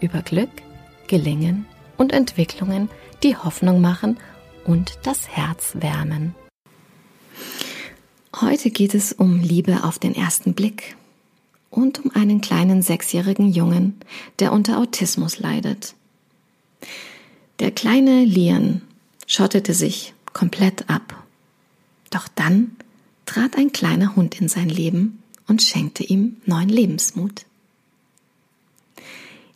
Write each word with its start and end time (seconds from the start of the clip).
über 0.00 0.22
Glück, 0.22 0.50
Gelingen 1.06 1.66
und 1.96 2.12
Entwicklungen, 2.12 2.88
die 3.22 3.36
Hoffnung 3.36 3.80
machen 3.80 4.16
und 4.64 4.98
das 5.02 5.28
Herz 5.28 5.72
wärmen. 5.74 6.34
Heute 8.40 8.70
geht 8.70 8.94
es 8.94 9.12
um 9.12 9.40
Liebe 9.40 9.84
auf 9.84 9.98
den 9.98 10.14
ersten 10.14 10.54
Blick 10.54 10.96
und 11.68 12.04
um 12.04 12.10
einen 12.14 12.40
kleinen 12.40 12.82
sechsjährigen 12.82 13.50
Jungen, 13.50 14.00
der 14.38 14.52
unter 14.52 14.78
Autismus 14.78 15.38
leidet. 15.38 15.94
Der 17.58 17.70
kleine 17.70 18.24
Lian 18.24 18.82
schottete 19.26 19.74
sich 19.74 20.14
komplett 20.32 20.88
ab. 20.88 21.24
Doch 22.10 22.28
dann 22.28 22.76
trat 23.26 23.56
ein 23.56 23.72
kleiner 23.72 24.16
Hund 24.16 24.40
in 24.40 24.48
sein 24.48 24.68
Leben 24.68 25.22
und 25.46 25.62
schenkte 25.62 26.02
ihm 26.02 26.36
neuen 26.46 26.68
Lebensmut. 26.68 27.44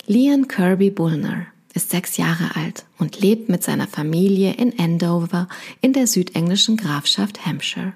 Lian 0.07 0.47
Kirby 0.47 0.91
Bullner 0.91 1.47
ist 1.73 1.89
sechs 1.89 2.17
Jahre 2.17 2.55
alt 2.55 2.85
und 2.99 3.19
lebt 3.19 3.49
mit 3.49 3.63
seiner 3.63 3.87
Familie 3.87 4.53
in 4.53 4.77
Andover 4.79 5.47
in 5.81 5.93
der 5.93 6.05
südenglischen 6.05 6.77
Grafschaft 6.77 7.43
Hampshire. 7.43 7.93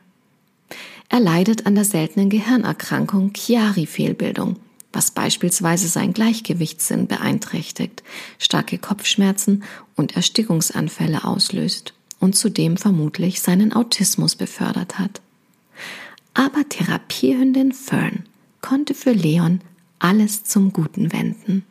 Er 1.10 1.20
leidet 1.20 1.68
an 1.68 1.76
der 1.76 1.86
seltenen 1.86 2.32
Gehirnerkrankung 2.32 3.34
Chiari-Fehlbildung, 3.34 4.56
was 4.92 5.12
beispielsweise 5.12 5.88
sein 5.88 6.14
Gleichgewichtssinn 6.14 7.06
beeinträchtigt, 7.06 8.02
starke 8.40 8.80
Kopfschmerzen 8.80 9.64
und 9.96 10.16
Erstickungsanfälle 10.16 11.26
auslöst 11.26 11.94
und 12.20 12.36
zudem 12.36 12.78
vermutlich 12.78 13.40
seinen 13.40 13.72
Autismus 13.72 14.36
befördert 14.36 14.98
hat. 14.98 15.22
Aber 16.34 16.68
Therapiehündin 16.68 17.72
Fern 17.72 18.24
konnte 18.62 18.96
für 18.96 19.12
Leon 19.12 19.62
alles 20.00 20.44
zum 20.44 20.74
Guten 20.74 21.14
wenden. 21.14 21.66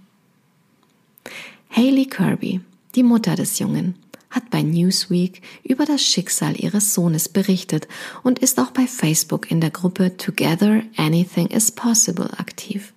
Haley 1.70 2.06
Kirby, 2.06 2.61
die 2.94 3.02
Mutter 3.02 3.36
des 3.36 3.58
Jungen, 3.58 3.94
hat 4.30 4.50
bei 4.50 4.62
Newsweek 4.62 5.42
über 5.62 5.84
das 5.84 6.02
Schicksal 6.02 6.58
ihres 6.58 6.94
Sohnes 6.94 7.28
berichtet 7.28 7.88
und 8.22 8.38
ist 8.38 8.58
auch 8.58 8.70
bei 8.70 8.86
Facebook 8.86 9.50
in 9.50 9.60
der 9.60 9.70
Gruppe 9.70 10.16
Together 10.16 10.83
Anything 10.97 11.47
is 11.48 11.70
Possible 11.70 12.30
aktiv. 12.38 12.92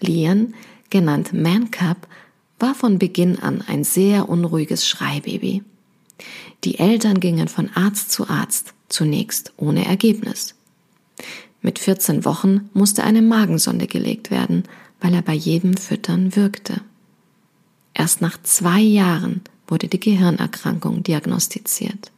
Lian, 0.00 0.54
genannt 0.90 1.32
Man 1.32 1.70
Cup, 1.70 2.08
war 2.58 2.74
von 2.74 2.98
Beginn 2.98 3.38
an 3.38 3.62
ein 3.66 3.84
sehr 3.84 4.28
unruhiges 4.28 4.86
Schreibaby. 4.88 5.62
Die 6.64 6.78
Eltern 6.78 7.20
gingen 7.20 7.48
von 7.48 7.70
Arzt 7.74 8.10
zu 8.10 8.28
Arzt, 8.28 8.74
zunächst 8.88 9.52
ohne 9.56 9.84
Ergebnis. 9.84 10.54
Mit 11.60 11.78
14 11.78 12.24
Wochen 12.24 12.70
musste 12.72 13.04
eine 13.04 13.22
Magensonde 13.22 13.86
gelegt 13.86 14.30
werden, 14.30 14.64
weil 15.00 15.14
er 15.14 15.22
bei 15.22 15.34
jedem 15.34 15.76
Füttern 15.76 16.36
wirkte. 16.36 16.80
Erst 17.98 18.20
nach 18.20 18.36
zwei 18.42 18.80
Jahren 18.80 19.40
wurde 19.66 19.88
die 19.88 19.98
Gehirnerkrankung 19.98 21.02
diagnostiziert. 21.02 22.12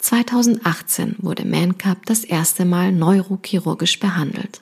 2018 0.00 1.14
wurde 1.18 1.44
Mancap 1.44 2.04
das 2.06 2.24
erste 2.24 2.64
Mal 2.64 2.90
neurochirurgisch 2.90 4.00
behandelt. 4.00 4.60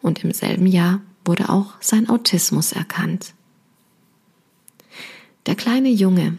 Und 0.00 0.24
im 0.24 0.32
selben 0.32 0.66
Jahr 0.66 1.00
wurde 1.24 1.48
auch 1.48 1.74
sein 1.80 2.08
Autismus 2.08 2.72
erkannt. 2.72 3.34
Der 5.46 5.54
kleine 5.54 5.90
Junge 5.90 6.38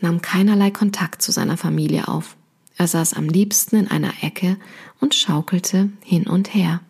nahm 0.00 0.22
keinerlei 0.22 0.70
Kontakt 0.70 1.22
zu 1.22 1.32
seiner 1.32 1.56
Familie 1.56 2.06
auf. 2.06 2.36
Er 2.76 2.86
saß 2.86 3.14
am 3.14 3.28
liebsten 3.28 3.74
in 3.74 3.88
einer 3.88 4.12
Ecke 4.22 4.58
und 5.00 5.16
schaukelte 5.16 5.90
hin 6.04 6.28
und 6.28 6.54
her. 6.54 6.82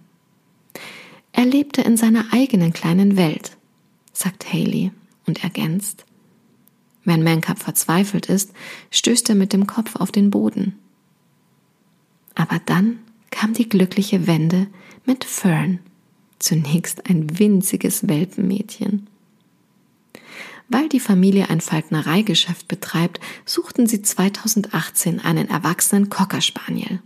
Er 1.33 1.47
lebte 1.47 1.81
in 1.81 1.97
seiner 1.97 2.35
eigenen 2.35 2.75
kleinen 2.75 3.17
Welt, 3.17 3.57
sagt 4.21 4.53
Haley 4.53 4.93
und 5.27 5.43
ergänzt. 5.43 6.05
Wenn 7.05 7.23
Mancap 7.23 7.59
verzweifelt 7.59 8.27
ist, 8.27 8.53
stößt 8.91 9.31
er 9.31 9.35
mit 9.35 9.53
dem 9.53 9.67
Kopf 9.67 9.97
auf 9.97 10.13
den 10.13 10.31
Boden. 10.31 10.79
Aber 12.35 12.61
dann 12.67 12.99
kam 13.31 13.55
die 13.55 13.69
glückliche 13.69 14.27
Wende 14.27 14.67
mit 15.07 15.25
Fern, 15.25 15.81
zunächst 16.39 17.09
ein 17.09 17.39
winziges 17.39 18.09
Welpenmädchen. 18.09 19.09
Weil 20.69 20.89
die 20.89 21.01
Familie 21.01 21.51
ein 21.51 21.61
Falknereigeschäft 21.61 22.69
betreibt, 22.69 23.19
suchten 23.45 23.87
sie 23.87 24.03
2018 24.03 25.19
einen 25.19 25.49
erwachsenen 25.49 26.11
Cocker 26.11 26.41
Spaniel. 26.41 27.01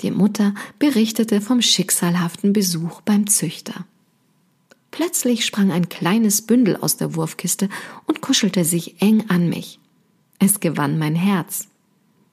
Die 0.00 0.10
Mutter 0.10 0.54
berichtete 0.78 1.42
vom 1.42 1.60
schicksalhaften 1.60 2.54
Besuch 2.54 3.02
beim 3.02 3.26
Züchter. 3.26 3.84
Plötzlich 5.00 5.46
sprang 5.46 5.72
ein 5.72 5.88
kleines 5.88 6.42
Bündel 6.42 6.76
aus 6.76 6.98
der 6.98 7.14
Wurfkiste 7.14 7.70
und 8.04 8.20
kuschelte 8.20 8.66
sich 8.66 9.00
eng 9.00 9.30
an 9.30 9.48
mich. 9.48 9.78
Es 10.38 10.60
gewann 10.60 10.98
mein 10.98 11.14
Herz. 11.14 11.68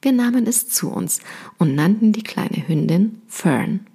Wir 0.02 0.12
nahmen 0.12 0.46
es 0.46 0.68
zu 0.68 0.90
uns 0.90 1.22
und 1.58 1.76
nannten 1.76 2.12
die 2.12 2.24
kleine 2.24 2.68
Hündin 2.68 3.22
Fern. 3.30 3.88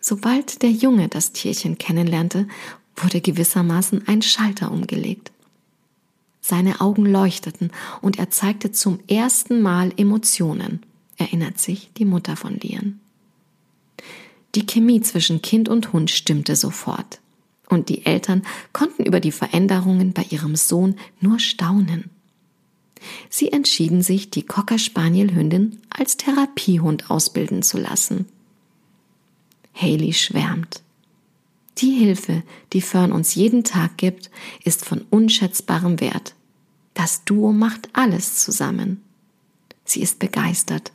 Sobald 0.00 0.62
der 0.62 0.72
Junge 0.72 1.06
das 1.06 1.30
Tierchen 1.30 1.78
kennenlernte, 1.78 2.48
wurde 2.96 3.20
gewissermaßen 3.20 4.08
ein 4.08 4.20
Schalter 4.22 4.72
umgelegt. 4.72 5.30
Seine 6.40 6.80
Augen 6.80 7.06
leuchteten 7.06 7.70
und 8.02 8.18
er 8.18 8.30
zeigte 8.30 8.72
zum 8.72 8.98
ersten 9.06 9.62
Mal 9.62 9.92
Emotionen, 9.96 10.80
erinnert 11.18 11.60
sich 11.60 11.92
die 11.96 12.04
Mutter 12.04 12.34
von 12.34 12.58
Lian. 12.58 12.98
Die 14.54 14.66
Chemie 14.66 15.00
zwischen 15.00 15.42
Kind 15.42 15.68
und 15.68 15.92
Hund 15.92 16.10
stimmte 16.10 16.56
sofort. 16.56 17.20
Und 17.68 17.88
die 17.88 18.06
Eltern 18.06 18.42
konnten 18.72 19.04
über 19.04 19.20
die 19.20 19.32
Veränderungen 19.32 20.12
bei 20.12 20.24
ihrem 20.30 20.54
Sohn 20.54 20.96
nur 21.20 21.40
staunen. 21.40 22.10
Sie 23.28 23.52
entschieden 23.52 24.02
sich, 24.02 24.30
die 24.30 24.44
Cocker 24.44 24.78
Spaniel 24.78 25.34
Hündin 25.34 25.80
als 25.90 26.16
Therapiehund 26.16 27.10
ausbilden 27.10 27.62
zu 27.62 27.78
lassen. 27.78 28.26
Haley 29.74 30.12
schwärmt. 30.12 30.82
Die 31.78 31.90
Hilfe, 31.90 32.44
die 32.72 32.80
Fern 32.80 33.10
uns 33.10 33.34
jeden 33.34 33.64
Tag 33.64 33.96
gibt, 33.96 34.30
ist 34.62 34.84
von 34.84 35.04
unschätzbarem 35.10 36.00
Wert. 36.00 36.34
Das 36.94 37.24
Duo 37.24 37.52
macht 37.52 37.88
alles 37.92 38.36
zusammen. 38.36 39.02
Sie 39.84 40.00
ist 40.00 40.20
begeistert 40.20 40.92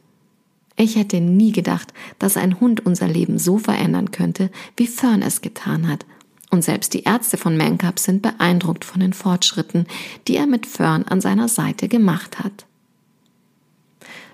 ich 0.79 0.95
hätte 0.95 1.19
nie 1.19 1.51
gedacht, 1.51 1.93
dass 2.19 2.37
ein 2.37 2.59
Hund 2.61 2.85
unser 2.85 3.07
Leben 3.07 3.37
so 3.37 3.57
verändern 3.57 4.11
könnte, 4.11 4.49
wie 4.77 4.87
Fern 4.87 5.21
es 5.21 5.41
getan 5.41 5.89
hat. 5.89 6.05
Und 6.51 6.63
selbst 6.63 6.93
die 6.93 7.03
Ärzte 7.03 7.37
von 7.37 7.57
Mancap 7.57 7.99
sind 7.99 8.21
beeindruckt 8.21 8.85
von 8.85 9.01
den 9.01 9.13
Fortschritten, 9.13 9.87
die 10.27 10.37
er 10.37 10.47
mit 10.47 10.65
Fern 10.65 11.03
an 11.03 11.19
seiner 11.19 11.49
Seite 11.49 11.89
gemacht 11.89 12.39
hat. 12.39 12.65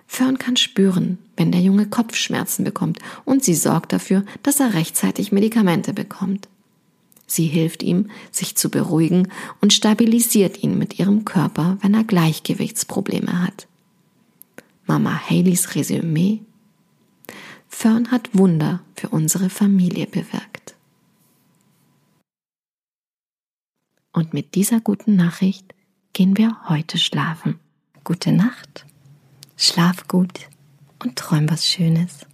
Fern 0.06 0.38
kann 0.38 0.56
spüren, 0.56 1.17
wenn 1.35 1.51
der 1.51 1.61
Junge 1.61 1.88
Kopfschmerzen 1.88 2.63
bekommt 2.63 3.00
und 3.25 3.44
sie 3.44 3.56
sorgt 3.56 3.91
dafür, 3.91 4.23
dass 4.44 4.59
er 4.59 4.75
rechtzeitig 4.75 5.31
Medikamente 5.31 5.94
bekommt. 5.94 6.47
Sie 7.25 7.47
hilft 7.47 7.81
ihm, 7.81 8.12
sich 8.31 8.56
zu 8.56 8.69
beruhigen 8.69 9.30
und 9.62 9.74
stabilisiert 9.74 10.62
ihn 10.62 10.77
mit 10.77 11.00
ihrem 11.00 11.25
Körper, 11.25 11.80
wenn 11.81 11.95
er 11.95 12.03
Gleichgewichtsprobleme 12.03 13.42
hat. 13.42 13.68
Mama 14.85 15.19
Haleys 15.29 15.75
Resümee? 15.75 16.41
Fern 17.67 18.11
hat 18.11 18.29
Wunder 18.37 18.81
für 18.95 19.09
unsere 19.09 19.49
Familie 19.49 20.07
bewirkt. 20.07 20.75
Und 24.13 24.33
mit 24.33 24.55
dieser 24.55 24.79
guten 24.79 25.15
Nachricht 25.15 25.73
gehen 26.13 26.37
wir 26.37 26.69
heute 26.69 26.97
schlafen. 26.97 27.59
Gute 28.03 28.31
Nacht, 28.31 28.85
schlaf 29.57 30.07
gut 30.07 30.47
und 31.03 31.17
träum 31.17 31.49
was 31.49 31.67
Schönes. 31.67 32.25